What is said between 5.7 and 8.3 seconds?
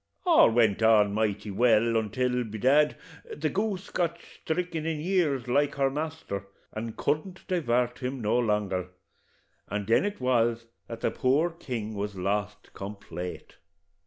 her master, and couldn't divart him